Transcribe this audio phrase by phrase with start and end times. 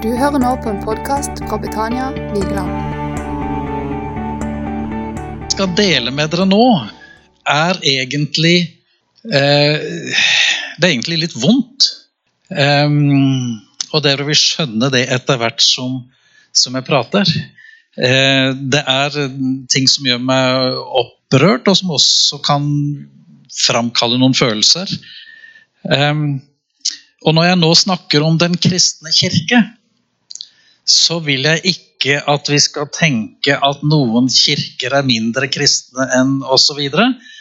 [0.00, 2.70] Du hører nå på en podkast fra Betania Vigeland.
[5.42, 6.88] jeg skal dele med dere nå,
[7.44, 8.54] er egentlig
[9.28, 9.74] eh,
[10.80, 11.90] Det er egentlig litt vondt.
[12.48, 13.60] Um,
[13.92, 15.98] og dere vil skjønne det etter hvert som,
[16.48, 17.28] som jeg prater.
[18.00, 19.18] Eh, det er
[19.68, 22.70] ting som gjør meg opprørt, og som også kan
[23.52, 24.88] framkalle noen følelser.
[25.84, 26.40] Um,
[27.20, 29.60] og når jeg nå snakker om Den kristne kirke,
[30.90, 36.40] så vil jeg ikke at vi skal tenke at noen kirker er mindre kristne enn
[36.42, 36.80] osv.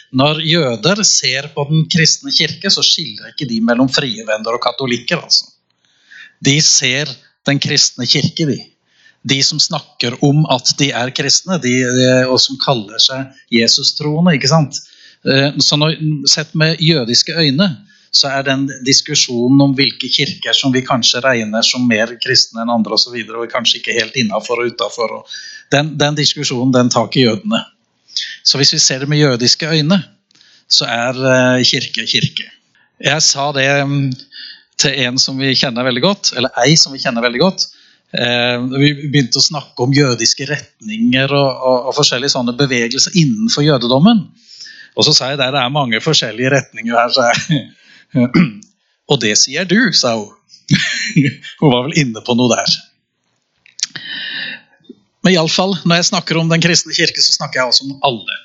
[0.10, 4.62] Når jøder ser på Den kristne kirke, så skiller ikke de mellom frie venner og
[4.64, 5.22] katolikker.
[5.22, 5.50] Altså.
[6.42, 7.10] De ser
[7.48, 8.58] Den kristne kirke, de.
[9.26, 11.74] De som snakker om at de er kristne, de,
[12.28, 14.36] og som kaller seg Jesus-troende.
[14.36, 14.76] ikke sant?
[15.26, 15.76] Eh, Så
[16.28, 17.70] Sett med jødiske øyne
[18.12, 22.72] så er den diskusjonen om hvilke kirker som vi kanskje regner som mer kristne enn
[22.74, 25.20] andre osv., og, så videre, og kanskje ikke helt innafor og utafor,
[25.74, 27.62] den, den diskusjonen den tar ikke jødene.
[28.44, 30.00] Så hvis vi ser det med jødiske øyne,
[30.70, 32.50] så er eh, kirke kirke.
[33.00, 34.10] Jeg sa det mm,
[34.80, 37.66] til en som vi kjenner veldig godt, eller ei som vi kjenner veldig godt.
[38.10, 43.66] Eh, vi begynte å snakke om jødiske retninger og, og, og forskjellige sånne bevegelser innenfor
[43.66, 44.24] jødedommen.
[44.98, 47.14] Og så sa jeg der det er mange forskjellige retninger her.
[47.14, 47.66] Så jeg,
[49.12, 50.36] og det sier du, sa hun.
[51.60, 52.78] hun var vel inne på noe der.
[55.26, 58.38] Men iallfall, når jeg snakker om Den kristne kirke, så snakker jeg også om alle.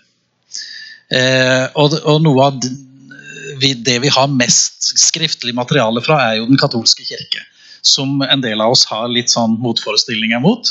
[1.14, 6.48] Eh, og, og, noe av det, det vi har mest skriftlig materiale fra, er jo
[6.50, 7.44] Den katolske kirke.
[7.84, 10.70] Som en del av oss har litt sånn motforestillinger mot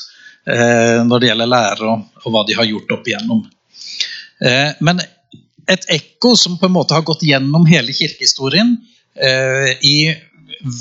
[0.49, 3.44] eh, når det gjelder lære og, og, hva de har gjort opp igjennom.
[4.44, 5.02] Eh, men
[5.72, 8.75] et ekko som på en måte har gått gjennom hele kirkehistorien
[9.16, 9.97] eh, i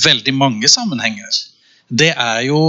[0.05, 1.39] veldig mange sammenhenger,
[1.89, 2.63] det er jo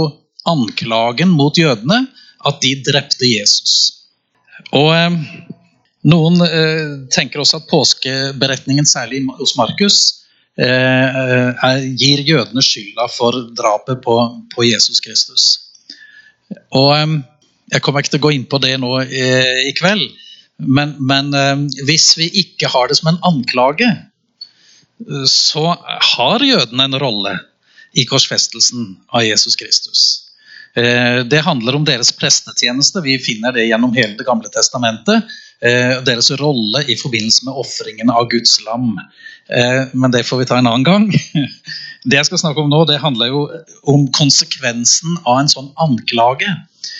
[0.48, 2.04] anklagen mot jødene
[2.44, 3.74] at de drepte Jesus.
[4.76, 5.20] Og eh,
[6.04, 10.00] Noen eh, tenker også at påskeberetningen, særlig hos Markus,
[10.60, 14.16] eh, er, gir jødene skylda for drapet på,
[14.52, 15.46] på Jesus Kristus.
[16.76, 17.14] Og eh,
[17.72, 20.04] Jeg kommer ikke til å gå inn på det nå i kveld,
[20.58, 21.32] men, men
[21.86, 23.88] hvis vi ikke har det som en anklage,
[25.28, 25.72] så
[26.14, 27.38] har jødene en rolle
[27.94, 30.04] i korsfestelsen av Jesus Kristus.
[30.74, 33.02] Det handler om deres prestetjeneste.
[33.04, 35.26] Vi finner det gjennom hele Det gamle testamentet.
[36.06, 38.96] Deres rolle i forbindelse med ofringen av Guds lam.
[39.92, 41.10] Men det får vi ta en annen gang.
[42.04, 43.38] Det jeg skal snakke om nå, det handler jo
[43.88, 46.50] om konsekvensen av en sånn anklage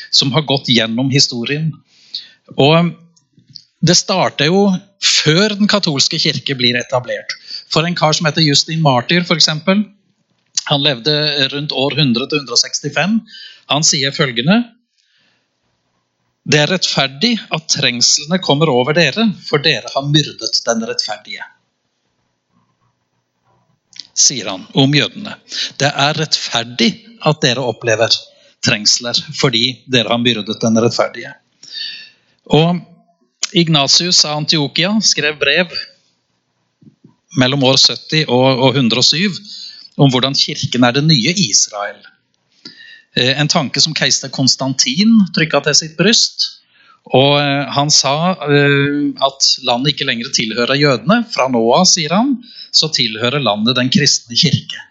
[0.09, 1.75] som har gått gjennom historien.
[2.57, 2.95] Og
[3.85, 4.69] det starter jo
[5.05, 7.35] før den katolske kirke blir etablert.
[7.73, 9.51] For en kar som heter Justin Martyr, f.eks.
[10.71, 11.15] Han levde
[11.53, 13.19] rundt år 100-165.
[13.73, 14.63] Han sier følgende
[16.45, 21.45] Det er rettferdig at trengslene kommer over dere, for dere har myrdet den rettferdige.
[24.15, 25.37] Sier han om jødene.
[25.81, 26.91] Det er rettferdig
[27.25, 28.13] at dere opplever
[28.65, 31.33] trengsler, fordi dere har myrdet den rettferdige.
[32.53, 32.85] Og
[33.55, 35.71] Ignatius av Antiokia skrev brev
[37.39, 39.39] mellom år 70 og 107
[40.03, 42.01] om hvordan kirken er det nye Israel.
[43.15, 46.49] En tanke som keiser Konstantin trykka til sitt bryst.
[47.15, 47.39] Og
[47.77, 51.21] Han sa at landet ikke lenger tilhører jødene.
[51.31, 52.35] Fra nå av, sier han,
[52.75, 54.83] så tilhører landet den kristne kirke.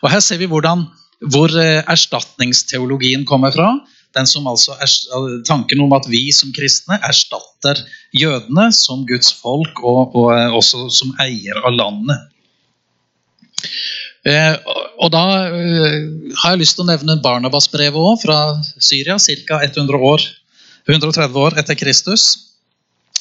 [0.00, 0.86] Og Her ser vi hvordan,
[1.28, 3.74] hvor erstatningsteologien kommer fra.
[4.16, 4.90] Den som altså er,
[5.46, 7.78] Tanken om at vi som kristne erstatter
[8.16, 12.26] jødene som Guds folk og, og også som eier av landet.
[14.26, 14.56] Eh,
[15.00, 16.02] og da eh,
[16.42, 18.38] har jeg lyst til å nevne Barnabas-brevet òg, fra
[18.76, 19.16] Syria,
[19.48, 19.62] ca.
[19.64, 22.26] 130 år etter Kristus.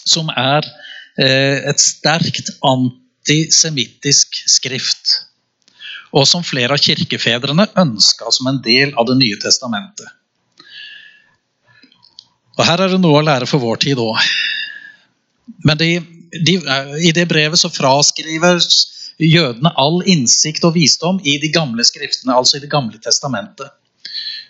[0.10, 0.66] Som er
[1.20, 5.20] eh, et sterkt antisemittisk skrift.
[6.18, 10.10] Og som flere av kirkefedrene ønska som en del av Det nye testamentet.
[12.60, 14.20] Og Her er det noe å lære for vår tid òg.
[15.66, 15.90] Men de,
[16.36, 16.56] de,
[17.08, 18.60] i det brevet så fraskriver
[19.20, 23.72] jødene all innsikt og visdom i de gamle skriftene, altså i Det gamle testamentet.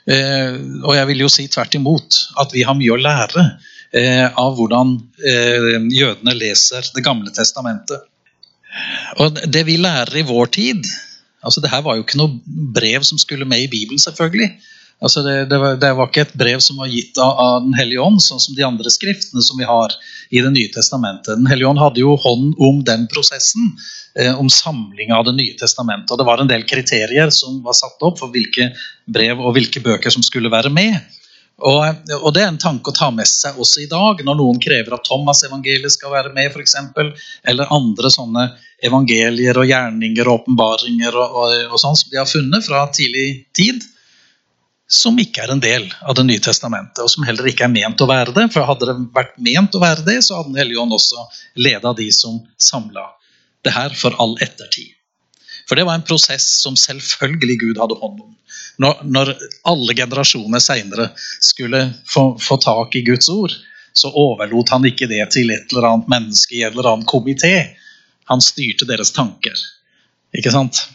[0.10, 3.44] Eh, og jeg vil jo si tvert imot at vi har mye å lære
[3.94, 8.08] eh, av hvordan eh, jødene leser Det gamle testamentet.
[9.22, 10.90] Og det vi lærer i vår tid
[11.46, 14.52] altså det her var jo ikke noe brev som skulle med i Bibelen, selvfølgelig.
[15.00, 17.76] Altså det, det, var, det, var, ikke et brev som var gitt av, av Den
[17.78, 19.94] hellige ånd, sånn som de andre skriftene som vi har
[20.30, 21.38] i Det nye testamentet.
[21.40, 23.72] Den hellige ånd hadde jo hånd om den prosessen,
[24.20, 26.12] eh, om samlinga av Det nye testamentet.
[26.12, 28.74] og Det var en del kriterier som var satt opp for hvilke
[29.08, 31.00] brev og hvilke bøker som skulle være med.
[31.60, 31.80] Og,
[32.20, 34.96] og, Det er en tanke å ta med seg også i dag, når noen krever
[34.96, 37.14] at Thomas-evangeliet skal være med, for eksempel,
[37.48, 38.50] eller andre sånne
[38.84, 43.28] evangelier og gjerninger og åpenbaringer og, og, og sånn som de har funnet fra tidlig
[43.56, 43.84] tid,
[44.90, 48.02] som ikke er en del av Det nye testamentet, og som heller ikke er ment
[48.02, 48.48] å være det.
[48.54, 51.28] For hadde det vært ment å være det, så hadde Den hellige ånd også
[51.62, 53.06] leda de som samla
[53.64, 54.96] det her for all ettertid.
[55.70, 58.36] For det var en prosess som selvfølgelig Gud hadde hånd om
[58.80, 59.34] når, når
[59.68, 61.10] alle generasjoner seinere
[61.44, 63.52] skulle få, få, tak i Guds ord,
[63.94, 67.76] så overlot han ikke det til et eller annet menneske i en eller annen komité.
[68.32, 69.60] Han styrte deres tanker.
[70.38, 70.86] Ikke sant?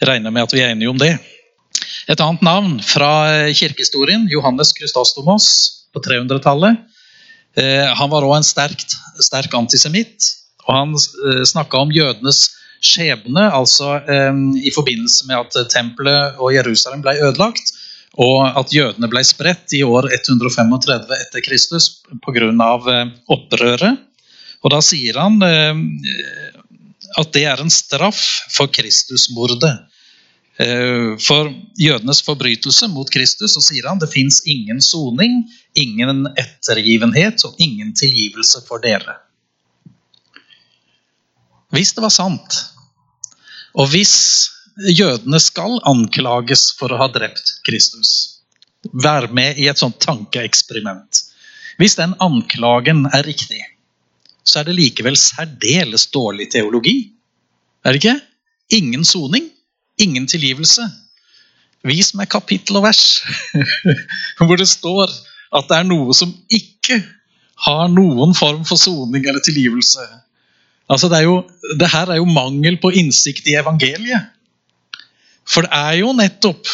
[0.00, 1.12] Jeg regner med at vi er enige om det.
[2.12, 3.12] Et annet navn fra
[3.56, 5.46] kirkehistorien, Johannes Krystastomos
[5.94, 6.82] på 300-tallet.
[7.56, 8.84] Eh, han var òg en sterk,
[9.20, 10.26] sterk antisemitt.
[10.66, 12.44] Og han eh, snakka om jødenes
[12.82, 14.00] skjebne, altså
[14.58, 17.68] i forbindelse med at tempelet og Jerusalem ble ødelagt,
[18.18, 21.86] og at jødene ble spredt i år 135 etter Kristus
[22.26, 22.50] pga.
[22.50, 24.02] Eh, opprøret.
[24.62, 25.40] Og da sier han
[27.18, 28.20] at det er en straff
[28.54, 29.72] for Kristusmordet.
[30.60, 31.48] Eh, for
[31.80, 35.42] jødenes forbrytelse mot Kristus så sier han det fins ingen soning,
[35.74, 39.16] ingen ettergivenhet og ingen tilgivelse for dere.
[41.72, 42.60] Hvis det var sant
[43.72, 44.14] og hvis
[44.92, 48.32] jødene skal anklages for å ha drept Kristus,
[48.82, 51.20] Vær med i et sånt tankeeksperiment
[51.78, 53.60] Hvis den anklagen er riktig,
[54.42, 57.12] så er det likevel særdeles dårlig teologi.
[57.86, 58.16] Er det ikke?
[58.74, 59.46] Ingen soning,
[60.04, 60.84] ingen tilgivelse.
[61.86, 63.22] Vis meg kapittel og vers
[64.38, 65.10] hvor det står
[65.52, 67.00] at det er noe som ikke
[67.66, 70.04] har noen form for soning eller tilgivelse.
[70.90, 71.42] Altså det, jo,
[71.78, 74.30] det her er jo mangel på innsikt i evangeliet.
[75.48, 76.70] For det er jo nettopp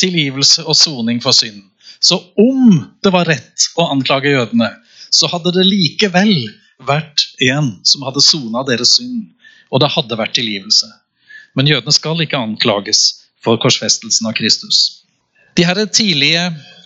[0.00, 1.60] tilgivelse og soning for synd.
[2.00, 4.70] Så om det var rett å anklage jødene,
[5.12, 6.32] så hadde det likevel
[6.88, 9.28] vært en som hadde sona deres synd.
[9.70, 10.88] Og det hadde vært tilgivelse.
[11.58, 13.04] Men jødene skal ikke anklages
[13.44, 15.00] for korsfestelsen av Kristus.
[15.58, 16.44] De her tidlige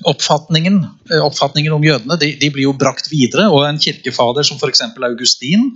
[0.09, 0.79] oppfatningen,
[1.11, 3.49] eh, om jødene de, de, blir jo brakt videre.
[3.51, 4.81] og En kirkefader som f.eks.
[4.97, 5.75] Augustin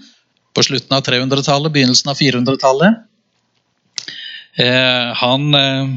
[0.55, 3.05] på slutten av 300-tallet, begynnelsen av 400-tallet.
[4.59, 5.93] Eh, han, eh,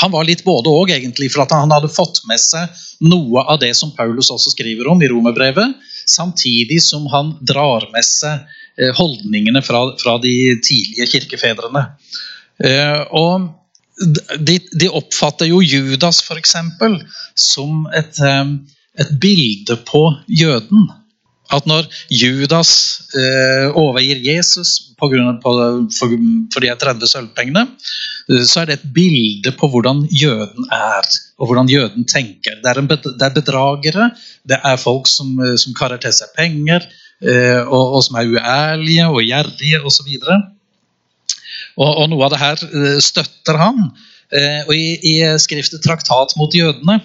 [0.00, 2.72] han, var litt både òg, egentlig, for at han hadde fått med seg
[3.04, 5.76] noe av det som Paulus også skriver om i romerbrevet,
[6.08, 8.42] samtidig som han drar med seg
[8.96, 11.84] holdningene fra, fra, de tidlige kirkefedrene.
[12.62, 13.50] Eh, og
[14.38, 16.56] de, de, oppfatter jo Judas f.eks.
[17.36, 18.56] som et, eh,
[19.02, 20.90] et bilde på jøden
[21.52, 22.72] at når Judas
[23.18, 25.52] eh, overgir Jesus på grunn av, på,
[25.92, 26.14] for,
[26.54, 27.66] for, de 30 sølvpengene,
[28.30, 31.08] eh, så er det et bilde på hvordan jøden er,
[31.38, 32.60] og hvordan jøden tenker.
[32.62, 34.10] Det er, en, det er bedragere,
[34.48, 38.30] det er folk som, eh, som karer til seg penger, eh, og, og, som er
[38.32, 40.10] uærlige og gjerrige osv.
[41.76, 43.84] Og, og noe av det her eh, støtter han.
[44.32, 47.00] Eh, og i, i skriftet 'Traktat mot jødene'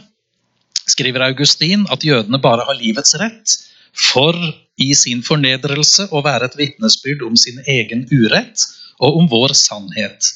[0.87, 3.57] skriver Augustin at jødene bare har livets rett
[3.91, 4.35] for
[4.77, 8.63] i sin fornedrelse å være et vitnesbyrd om sin egen urett
[9.03, 10.33] og om vår sannhet.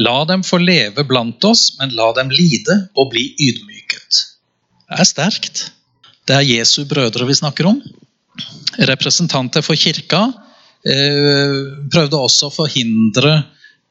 [0.00, 4.20] La dem få leve blant oss, men la dem lide og bli ydmyket.
[4.86, 5.64] Det er sterkt.
[6.28, 7.80] Det er Jesu brødre vi snakker om.
[8.80, 10.22] Representanter for kirka
[10.88, 11.56] eh,
[11.92, 13.34] prøvde også å forhindre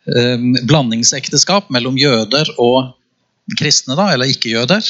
[0.09, 2.95] eh, blandingsekteskap mellom jøder og
[3.59, 4.85] kristne, da, eller ikke-jøder.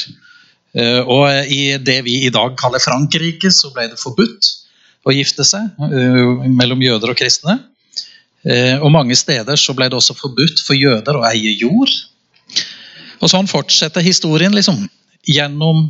[0.76, 4.54] Eh, og i det vi i dag kaller Frankrike, så ble det forbudt
[5.08, 5.78] å gifte seg
[6.52, 7.54] mellom jøder og kristne.
[8.84, 11.88] Og mange steder så ble det også forbudt for jøder å eie jord.
[13.20, 14.82] Og sånn fortsetter historien liksom,
[15.24, 15.86] gjennom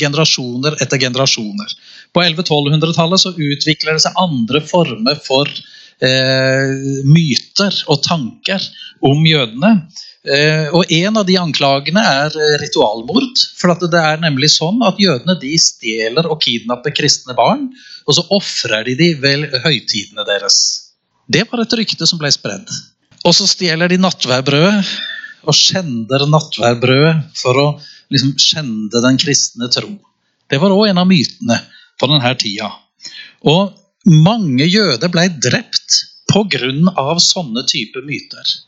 [0.00, 1.74] generasjoner etter generasjoner.
[2.14, 8.64] På 1100-1200-tallet så utvikler det seg andre former for eh, myter og tanker
[9.06, 9.72] om jødene.
[10.20, 13.44] Eh, og En av de anklagene er eh, ritualmord.
[13.56, 17.70] for Det er nemlig sånn at jødene de stjeler og kidnapper kristne barn,
[18.06, 20.90] og så ofrer de dem ved høytidene deres.
[21.30, 22.68] Det var et rykte som ble spredd.
[23.24, 24.84] Og så stjeler de nattværbrødet
[25.48, 27.66] og skjender nattværbrødet for å
[28.10, 29.92] liksom skjende den kristne tro.
[30.50, 31.60] Det var òg en av mytene
[32.00, 32.72] på denne tida.
[33.46, 33.76] Og
[34.10, 37.18] mange jøder ble drept pga.
[37.18, 38.58] sånne typer myter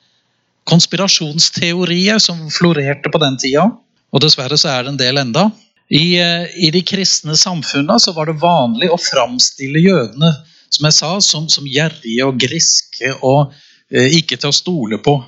[0.65, 3.67] konspirasjonsteorier som florerte på den tida.
[4.13, 5.49] Og dessverre så er det en del enda.
[5.93, 10.31] I, eh, I, de kristne samfunna så var det vanlig å framstille jødene
[10.73, 13.53] som jeg sa, som, som gjerrige og griske og
[13.93, 15.19] eh, ikke til å stole på.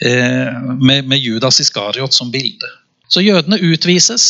[0.00, 2.68] Eh, med, med, Judas Iskariot som bilde.
[3.10, 4.24] Så jødene utvises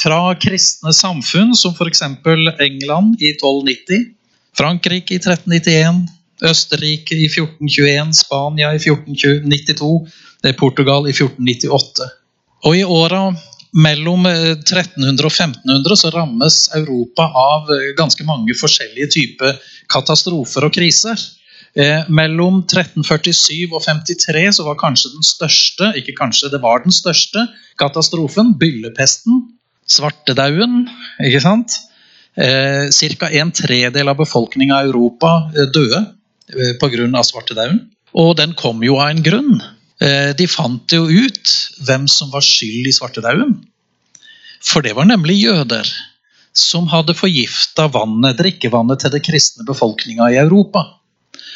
[0.00, 2.02] fra kristne samfunn, som f.eks.
[2.02, 4.10] England i 1290,
[4.58, 6.04] Frankrike i 1391,
[6.44, 9.92] Østerrike i 1421, Spania i 1492,
[10.42, 12.10] det er Portugal i 1498.
[12.66, 13.28] Og i åra
[13.74, 19.58] mellom 1300 eh, og 1500 så rammes Europa av eh, ganske mange forskjellige typer
[19.90, 21.18] katastrofer og kriser.
[21.74, 26.94] Eh, mellom 1347 og 53 så var kanskje den største ikke kanskje, det var den
[26.94, 27.48] største
[27.80, 29.48] katastrofen byllepesten.
[29.90, 30.86] Svartedauden.
[31.20, 31.74] ikke sant?
[32.36, 33.28] Eh, Ca.
[33.30, 36.00] en tredel av befolkninga i Europa eh, døde
[36.54, 37.22] eh, pga.
[37.22, 37.90] svartedauden.
[38.14, 39.60] Og den kom jo av en grunn.
[40.00, 41.54] Eh, de fant jo ut
[41.86, 43.58] hvem som var skyld i svartedauden.
[44.64, 45.90] For det var nemlig jøder
[46.54, 50.86] som hadde forgifta vannet, drikkevannet til den kristne befolkninga i Europa.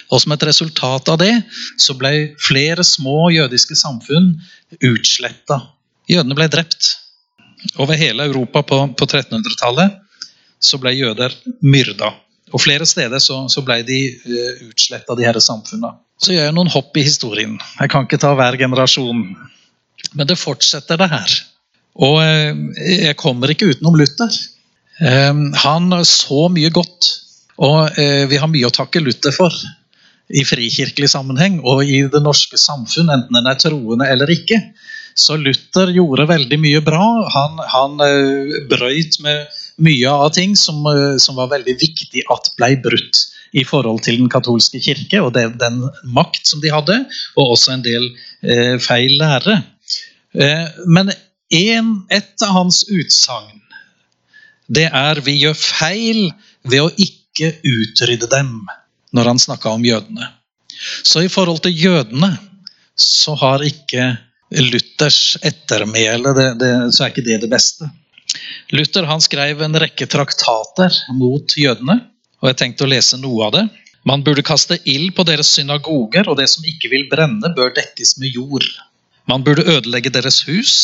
[0.08, 1.34] Og Som et resultat av det
[1.80, 4.32] så ble flere små jødiske samfunn
[4.80, 5.60] utsletta.
[6.08, 6.94] Jødene ble drept.
[7.76, 9.98] Over hele Europa på, på 1300-tallet
[10.62, 12.12] så ble jøder myrda.
[12.54, 15.98] Og flere steder så, så ble de uh, utsletta, de disse samfunnene.
[16.18, 17.58] Så gjør jeg noen hopp i historien.
[17.78, 19.26] Jeg kan ikke ta hver generasjon.
[20.16, 21.34] Men det fortsetter, det her.
[22.08, 24.32] Og uh, jeg kommer ikke utenom Luther.
[25.02, 27.12] Uh, han så mye godt,
[27.58, 27.90] og
[28.30, 29.54] vi har mye å takke Luther for.
[30.28, 34.60] I frikirkelig sammenheng og i det norske samfunn, enten en er troende eller ikke.
[35.18, 37.06] Så Luther gjorde veldig mye bra.
[37.34, 37.96] Han, han
[38.70, 39.48] brøyt med
[39.84, 43.24] mye av ting som, eh, som, var veldig viktig at ble brutt
[43.56, 45.80] i forhold til den katolske kirke og den, den
[46.14, 46.98] makt som de hadde,
[47.38, 48.10] og også en del
[48.42, 49.60] eh, feil lære.
[50.34, 51.12] Eh, men
[51.54, 53.54] en, et av hans utsagn
[54.68, 56.26] det er vi gjør feil
[56.68, 58.66] ved å ikke utrydde dem,
[59.14, 60.28] når han snakka om jødene.
[61.02, 62.32] Så i forhold til jødene
[62.98, 64.10] så har ikke
[64.58, 67.88] Luthers ettermæle det, det, så er ikke det det beste.
[68.72, 72.00] Luther han skrev en rekke traktater mot jødene.
[72.40, 73.64] og Jeg tenkte å lese noe av det.
[74.08, 78.16] Man burde kaste ild på deres synagoger, og det som ikke vil brenne, bør dekkes
[78.22, 78.66] med jord.
[79.28, 80.74] Man burde ødelegge deres hus.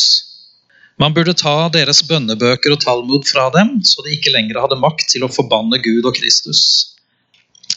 [1.01, 5.09] Man burde ta deres bønnebøker og Talmud fra dem, så de ikke lenger hadde makt
[5.11, 6.61] til å forbanne Gud og Kristus.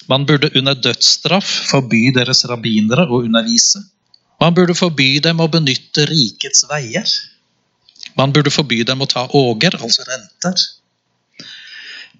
[0.08, 3.82] Man burde under dødsstraff forby deres rabbinere å undervise.
[4.40, 7.08] Man burde forby dem å benytte rikets veier.
[8.16, 10.62] Man burde forby dem å ta åger, altså renter.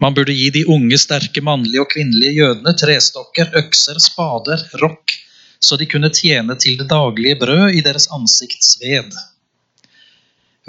[0.02, 5.16] Man burde gi de unge, sterke mannlige og kvinnelige jødene trestokker, økser, spader, rokk,
[5.59, 9.16] så de kunne tjene til det daglige brød i deres ansiktsved.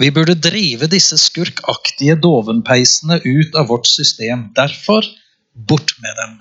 [0.00, 4.48] Vi burde drive disse skurkaktige dovenpeisene ut av vårt system.
[4.56, 5.04] Derfor
[5.52, 6.38] bort med dem,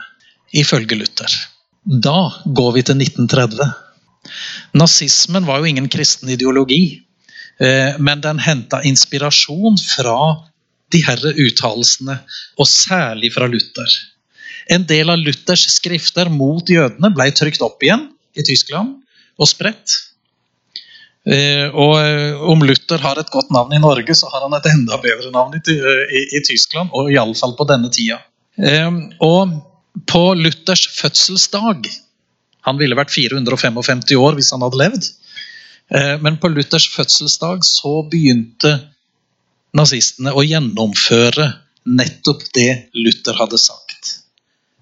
[0.56, 1.36] ifølge Luther.
[1.84, 3.70] Da går vi til 1930.
[4.77, 7.01] Nazismen var jo ingen kristen ideologi.
[7.60, 10.20] Eh, men den henta inspirasjon fra
[10.94, 12.15] de herre uttalelsene,
[12.58, 13.96] og særlig fra Luther.
[14.74, 18.96] En del av Luthers skrifter mot jødene ble trykt opp igjen i Tyskland
[19.39, 19.98] og spredt.
[21.29, 24.70] Eh, og eh, om Luther har et godt navn i Norge, så har han et
[24.72, 28.22] enda bedre navn i, i, i Tyskland, og iallfall på denne tida.
[29.25, 29.51] Og
[30.08, 31.89] på Luthers fødselsdag
[32.68, 35.06] Han ville vært 455 år hvis han hadde levd.
[35.96, 38.75] Eh, men på Luthers fødselsdag så begynte
[39.75, 41.48] nazistene å gjennomføre
[41.89, 44.15] nettopp det Luther hadde sagt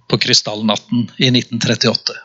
[0.08, 2.16] på krystallnatten i 1938.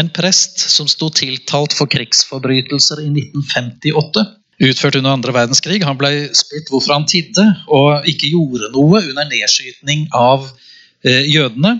[0.00, 4.24] En prest som sto tiltalt for krigsforbrytelser i 1958,
[4.64, 9.28] utført under andre verdenskrig, han ble spurt hvorfor han tidde og ikke gjorde noe under
[9.30, 10.46] nedskytning av
[11.06, 11.76] eh, jødene.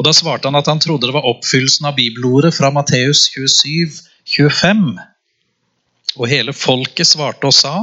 [0.00, 3.98] Og Da svarte han at han trodde det var oppfyllelsen av bibelordet fra Matteus 27,
[4.32, 4.94] 25
[6.16, 7.74] og hele folket svarte og sa,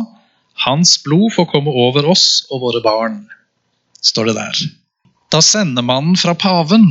[0.66, 3.20] Hans blod får komme over oss og våre barn,
[4.02, 4.64] står det der.
[5.30, 6.90] Da sendemannen fra paven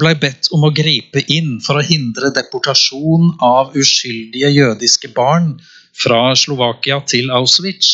[0.00, 5.52] ble bedt om å gripe inn for å hindre deportasjon av uskyldige jødiske barn
[5.94, 7.92] fra Slovakia til Auschwitz,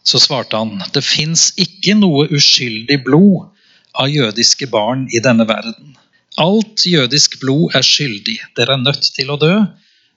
[0.00, 3.50] så svarte han det fins ikke noe uskyldig blod
[3.94, 5.94] av jødiske barn i denne verden.
[6.40, 8.38] Alt jødisk blod er skyldig.
[8.58, 9.52] Dere er nødt til å dø.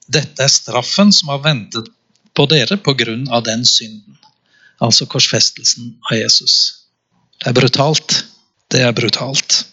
[0.08, 1.92] Dette er straffen som har ventet
[2.38, 3.42] på dere pga.
[3.42, 4.18] den synden.
[4.82, 6.86] Altså korsfestelsen av Jesus.
[7.40, 8.26] Det er brutalt.
[8.70, 9.66] Det er brutalt.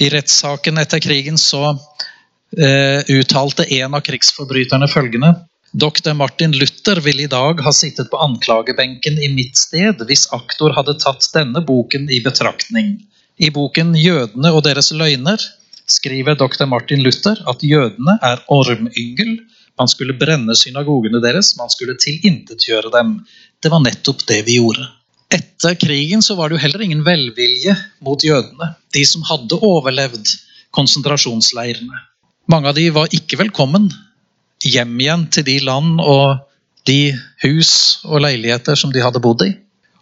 [0.00, 1.78] I rettssaken etter krigen så
[2.58, 5.34] eh, uttalte en av krigsforbryterne følgende
[5.72, 6.12] Dr.
[6.12, 10.98] Martin Luther ville i dag ha sittet på anklagebenken i mitt sted hvis aktor hadde
[11.00, 12.98] tatt denne boken i betraktning.
[13.40, 15.44] I boken 'Jødene og deres løgner'
[15.88, 16.64] skriver dr.
[16.68, 19.38] Martin Luther at jødene er ormyngel.
[19.78, 23.20] Man skulle brenne synagogene deres, man skulle tilintetgjøre dem.
[23.62, 24.86] Det var nettopp det vi gjorde.
[25.32, 27.74] Etter krigen så var det jo heller ingen velvilje
[28.04, 28.74] mot jødene.
[28.92, 30.28] De som hadde overlevd
[30.76, 32.04] konsentrasjonsleirene.
[32.52, 33.88] Mange av de var ikke velkommen
[34.62, 36.42] hjem igjen til de land og
[36.86, 39.52] de hus og leiligheter som de hadde bodd i.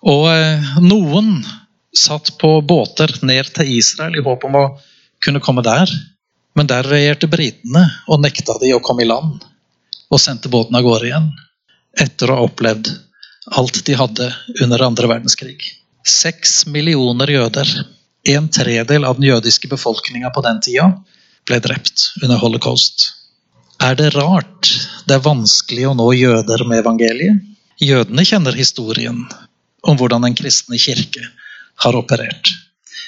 [0.08, 1.40] Og eh, noen
[1.96, 4.64] satt på båter ned til Israel i håp om å
[5.24, 5.90] kunne komme der.
[6.54, 9.44] Men der regjerte britene og nekta de å komme i land.
[10.10, 11.30] Og sendte båten av gårde igjen.
[11.98, 12.90] Etter å ha opplevd
[13.56, 14.28] alt de hadde
[14.62, 15.62] under andre verdenskrig.
[16.06, 17.70] Seks millioner jøder,
[18.30, 20.90] en tredel av den jødiske befolkninga på den tida,
[21.48, 23.10] ble drept under holocaust.
[23.80, 24.68] Er det rart
[25.08, 27.46] det er vanskelig å nå jøder med evangeliet?
[27.80, 29.22] Jødene kjenner historien
[29.88, 31.24] om hvordan den kristne kirke
[31.84, 32.52] har operert.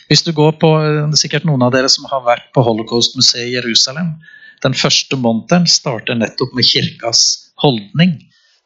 [0.09, 3.51] Hvis du går på, det er sikkert noen av dere som har vært på Holocaust-museet
[3.51, 4.17] i Jerusalem.
[4.65, 7.23] Den første monteren starter nettopp med kirkas
[7.63, 8.19] holdning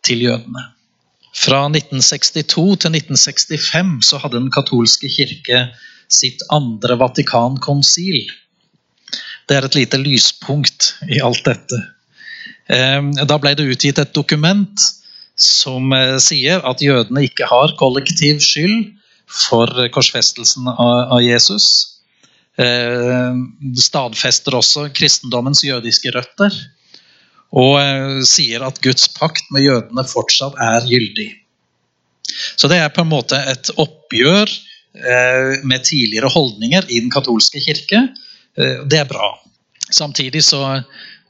[0.07, 0.65] til jødene.
[1.37, 5.67] Fra 1962 til 1965 så hadde den katolske kirke
[6.09, 8.25] sitt andre Vatikankonsil.
[9.47, 11.83] Det er et lite lyspunkt i alt dette.
[12.73, 14.87] Ehm, da ble det utgitt et dokument
[15.37, 18.95] som eh, sier at jødene ikke har kollektiv skyld
[19.31, 21.97] for korsfestelsen av Jesus.
[22.57, 26.55] Ehm, det stadfester også kristendommens jødiske røtter.
[27.57, 31.29] Og eh, sier at Guds pakt med jødene fortsatt er gyldig.
[32.57, 37.63] Så det er på en måte et oppgjør eh, med tidligere holdninger i den katolske
[37.63, 38.09] kirke.
[38.57, 39.35] Det er bra.
[39.93, 40.63] Samtidig så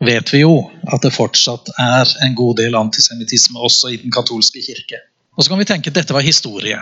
[0.07, 0.53] vet vi jo
[0.93, 5.01] at det fortsatt er en god del antisemittisme også i den katolske kirke.
[5.35, 6.79] Og så kan vi tenke at dette var historie.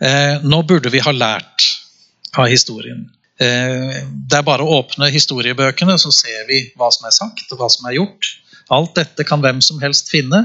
[0.00, 1.64] Eh, nå burde vi ha lært
[2.36, 3.06] av historien.
[3.40, 7.60] Eh, det er bare å åpne historiebøkene, så ser vi hva som er sagt og
[7.60, 8.32] hva som er gjort.
[8.72, 10.42] Alt dette kan hvem som helst finne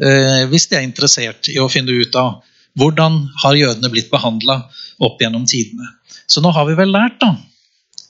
[0.00, 2.40] eh, hvis de er interessert i å finne ut av
[2.78, 4.62] hvordan har jødene blitt behandla
[5.02, 5.90] opp gjennom tidene.
[6.30, 7.34] Så nå har vi vel lært, da.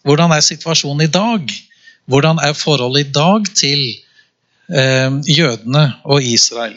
[0.05, 1.51] Hvordan er situasjonen i dag?
[2.11, 3.83] Hvordan er forholdet i dag til
[4.73, 6.77] eh, jødene og Israel?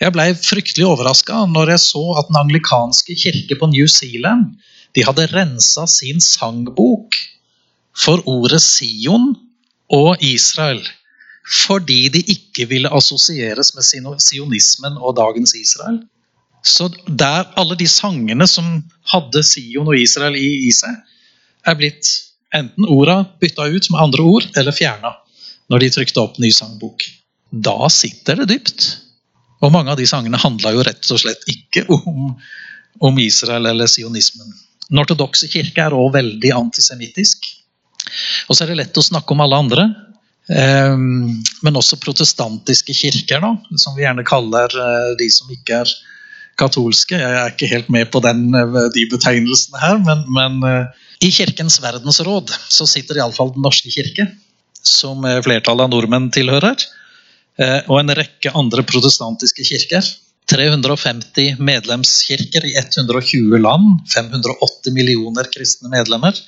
[0.00, 4.54] Jeg ble fryktelig overraska når jeg så at den anglikanske kirke på New Zealand
[4.96, 7.18] de hadde rensa sin sangbok
[8.04, 9.34] for ordet Sion
[9.92, 10.80] og Israel.
[11.66, 13.84] Fordi de ikke ville assosieres med
[14.22, 16.00] sionismen og dagens Israel.
[16.64, 18.80] Så der alle de sangene som
[19.12, 20.96] hadde Sion og Israel i, i seg,
[21.66, 22.08] er blitt
[22.56, 25.12] enten orda bytta ut med andre ord eller fjerna
[25.70, 27.04] når de trykte opp ny sangbok.
[27.50, 28.88] Da sitter det dypt.
[29.60, 32.34] Og mange av de sangene handla jo rett og slett ikke om,
[33.04, 34.52] om Israel eller sionismen.
[34.90, 37.46] Den ortodokse kirke er òg veldig antisemittisk.
[38.48, 39.88] Og så er det lett å snakke om alle andre.
[40.50, 45.92] Eh, men også protestantiske kirker, da, som vi gjerne kaller eh, de som ikke er
[46.60, 47.20] katolske.
[47.20, 50.88] Jeg er ikke helt med på den, eh, de betegnelsene her, men, men
[51.20, 54.26] i Kirkens verdensråd så sitter iallfall Den norske kirke,
[54.80, 56.99] som flertallet av nordmenn tilhører, eh,
[57.58, 60.06] og en rekke andre protestantiske kirker.
[60.50, 66.38] 350 medlemskirker i 120 land, 580 millioner kristne medlemmer.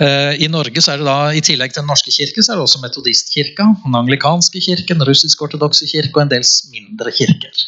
[0.00, 2.60] Eh, I Norge så er det da, I tillegg til Den norske kirke så er
[2.60, 7.66] det også metodistkirka, den anglikanske kirken, russisk-ortodokse kirke og en del mindre kirker.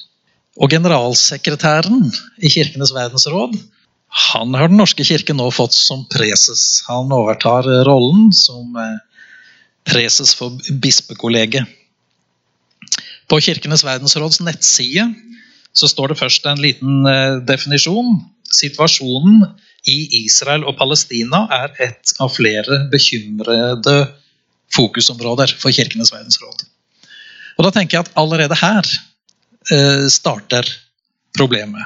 [0.61, 2.11] Og Generalsekretæren
[2.45, 3.57] i Kirkenes verdensråd
[4.33, 6.83] han har Den norske kirke nå fått som preses.
[6.85, 8.99] Han overtar rollen som eh,
[9.89, 11.69] preses for bispekollegiet.
[13.31, 15.07] På Kirkenes verdensråds nettside
[15.73, 18.19] så står det først en liten eh, definisjon.
[18.53, 19.47] Situasjonen
[19.89, 23.97] i Israel og Palestina er et av flere bekymrede
[24.77, 26.67] fokusområder for Kirkenes verdensråd.
[27.59, 28.87] Og da tenker jeg at allerede her
[29.73, 30.69] eh, starter
[31.37, 31.83] problemet.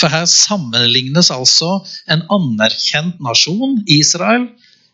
[0.00, 1.78] For her sammenlignes altså
[2.10, 4.48] en anerkjent nasjon, Israel,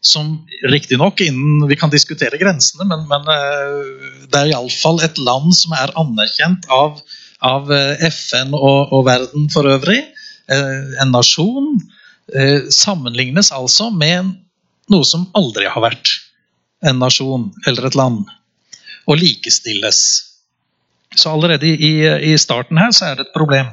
[0.07, 5.55] som riktignok innen Vi kan diskutere grensene, men, men eh, det er iallfall et land
[5.57, 7.01] som er anerkjent av,
[7.45, 10.03] av eh, FN og, og, verden for øvrig.
[10.53, 11.77] Eh, en nasjon
[12.73, 14.31] sammenlignes altså med
[14.89, 16.09] noe som aldri har vært
[16.89, 18.23] en nasjon eller et land,
[19.05, 19.99] og likestilles.
[21.13, 23.69] Så allerede i, i starten her så er det et problem.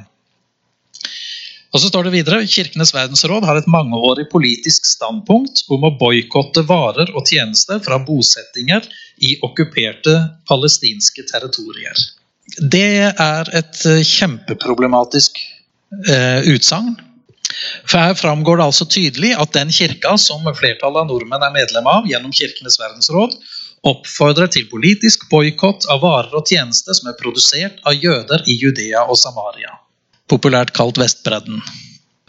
[1.72, 6.66] Og så står det videre Kirkenes verdensråd har et mangeårig politisk standpunkt om å boikotte
[6.68, 8.84] varer og tjenester fra bosettinger
[9.24, 10.16] i okkuperte
[10.48, 11.96] palestinske territorier.
[12.58, 15.40] Det er et eh, kjempeproblematisk
[16.10, 16.98] eh, utsagn.
[17.86, 21.88] For her framgår det altså tydelig at den kirka som flertallet av nordmenn er medlem
[21.88, 23.36] av gjennom Kirkenes verdensråd,
[23.88, 29.04] oppfordrer til politisk boikott av varer og tjenester som er produsert av jøder i Judea
[29.08, 29.74] og Samaria.
[30.32, 31.60] Populært kalt Vestbredden.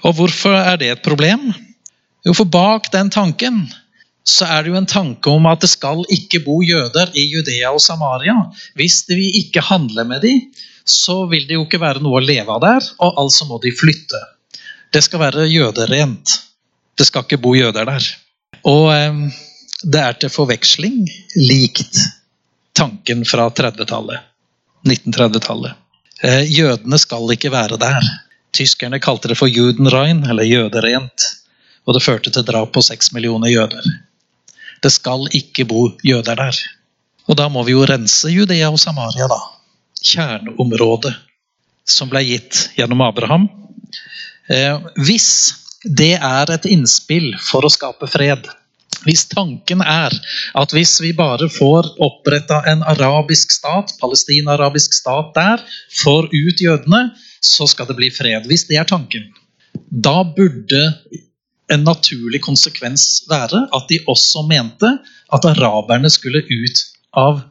[0.04, 1.54] Og hvorfor er det et problem?
[2.28, 3.64] Jo, for bak den tanken
[4.24, 7.74] så er det jo en tanke om at det skal ikke bo jøder i Judea
[7.76, 8.36] og Samaria.
[8.80, 10.46] Hvis vi ikke handler med dem,
[10.88, 13.72] så vil det jo ikke være noe å leve av der, og altså må de
[13.76, 14.20] flytte.
[14.96, 16.38] Det skal være jøderent.
[16.96, 18.08] Det skal ikke bo jøder der.
[18.70, 19.22] Og eh,
[19.84, 21.04] det er til forveksling
[21.40, 22.00] likt
[22.78, 24.30] tanken fra 30-tallet.
[24.88, 25.72] 1930-tallet.
[25.76, 25.83] Eh,
[26.24, 28.06] jødene skal ikke være der.
[28.54, 31.26] Tyskerne kalte det for Judenrein, eller jøderent.
[31.88, 33.84] Og det førte til drap på seks millioner jøder.
[34.84, 36.62] Det skal ikke bo jøder der.
[37.28, 39.40] Og da må vi jo rense Judea og Samaria, da.
[40.04, 41.14] Kjerneområdet
[41.88, 43.48] som ble gitt gjennom Abraham.
[44.52, 45.30] Eh, hvis
[45.84, 48.48] det er et innspill for å skape fred,
[49.06, 50.14] hvis tanken er
[50.60, 55.64] at hvis vi bare får oppretta en arabisk stat, palestinarabisk stat der,
[56.04, 57.06] får ut jødene,
[57.44, 58.48] så skal det bli fred.
[58.48, 59.30] Hvis det er tanken,
[59.90, 60.84] da burde
[61.72, 64.90] en naturlig konsekvens være at de også mente
[65.34, 66.86] at araberne skulle ut
[67.18, 67.44] av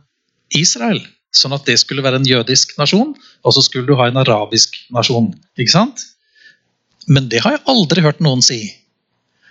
[0.56, 1.00] Israel.
[1.32, 4.76] Sånn at det skulle være en jødisk nasjon, og så skulle du ha en arabisk
[4.92, 5.30] nasjon.
[5.56, 6.04] Ikke sant?
[7.08, 8.60] Men det har jeg aldri hørt noen si.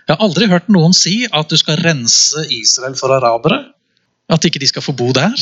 [0.08, 3.60] Jeg har aldri hørt noen si at du skal rense Israel for arabere.
[4.32, 5.36] At ikke de skal få bo der.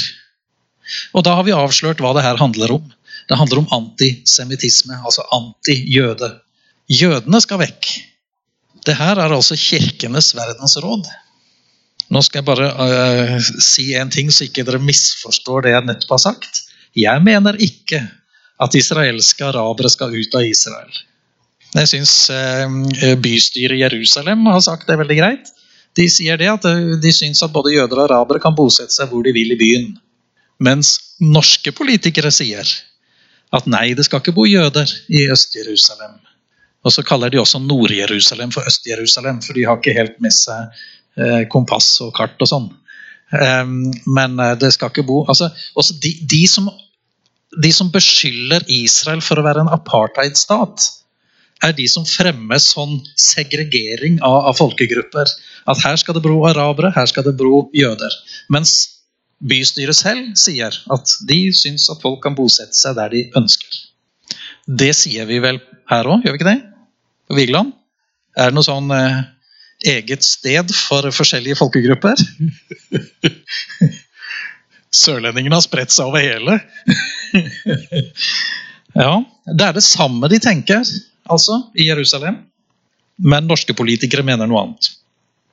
[1.14, 2.85] Og da har vi avslørt hva det her handler om.
[3.31, 6.33] Det handler om antisemittisme, altså anti-jøde.
[6.90, 7.90] Jødene skal vekk.
[8.87, 11.07] Det her er altså Kirkenes verdensråd.
[12.11, 16.16] Nå skal jeg bare uh, si en ting, så ikke dere misforstår det jeg nettopp
[16.16, 16.64] har sagt.
[16.99, 18.03] Jeg mener ikke
[18.61, 20.90] at israelske arabere skal ut av Israel.
[21.76, 25.50] Jeg syns uh, bystyret i Jerusalem har sagt det veldig greit.
[25.98, 29.11] De sier det at uh, de syns at både jøder og arabere kan bosette seg
[29.12, 29.92] hvor de vil i byen.
[30.61, 32.66] Mens norske politikere sier
[33.54, 36.18] at nei, det skal ikke bo jøder i Øst-Jerusalem.
[36.85, 40.70] Og så kaller de også Nord-Jerusalem for Øst-Jerusalem, for de har ikke helt med seg
[41.18, 42.68] eh, kompass og kart og sånn.
[43.30, 45.50] Um, men eh, det skal ikke bo altså,
[46.02, 46.70] de, de, som,
[47.62, 50.87] de som beskylder Israel for å være en apartheidstat,
[51.64, 55.33] er de som fremmer sånn segregering av, av, folkegrupper.
[55.70, 58.16] At her skal det bo arabere, her skal det bo jøder.
[58.53, 58.77] Mens
[59.40, 63.85] bystyret selv sier at de syns at folk kan bosette seg der de ønsker.
[64.68, 66.61] Det sier vi vel her òg, gjør vi ikke det?
[67.29, 67.75] På Vigeland?
[68.38, 69.23] Er det noe sånn eh,
[69.96, 72.20] eget sted for forskjellige folkegrupper?
[75.01, 76.59] Sørlendingene har spredt seg over hele.
[79.03, 79.12] ja,
[79.46, 80.85] Det er det samme de tenker
[81.31, 82.43] altså, i Jerusalem.
[83.21, 84.90] Men norske politikere mener noe annet.